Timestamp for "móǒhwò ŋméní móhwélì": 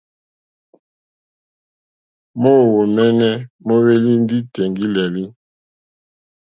2.41-4.13